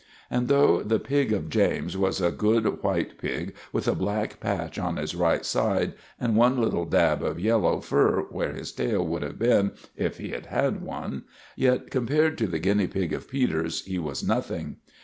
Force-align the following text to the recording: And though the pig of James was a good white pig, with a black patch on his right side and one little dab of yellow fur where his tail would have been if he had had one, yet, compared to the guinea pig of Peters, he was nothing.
And 0.31 0.47
though 0.47 0.81
the 0.81 0.97
pig 0.97 1.31
of 1.31 1.47
James 1.51 1.95
was 1.95 2.19
a 2.21 2.31
good 2.31 2.81
white 2.81 3.19
pig, 3.19 3.53
with 3.71 3.87
a 3.87 3.93
black 3.93 4.39
patch 4.39 4.79
on 4.79 4.97
his 4.97 5.13
right 5.13 5.45
side 5.45 5.93
and 6.19 6.35
one 6.35 6.57
little 6.59 6.85
dab 6.85 7.21
of 7.21 7.39
yellow 7.39 7.79
fur 7.81 8.21
where 8.31 8.51
his 8.51 8.71
tail 8.71 9.05
would 9.05 9.21
have 9.21 9.37
been 9.37 9.73
if 9.95 10.17
he 10.17 10.29
had 10.29 10.47
had 10.47 10.81
one, 10.81 11.25
yet, 11.55 11.91
compared 11.91 12.35
to 12.39 12.47
the 12.47 12.57
guinea 12.57 12.87
pig 12.87 13.13
of 13.13 13.29
Peters, 13.29 13.85
he 13.85 13.99
was 13.99 14.23
nothing. 14.23 14.77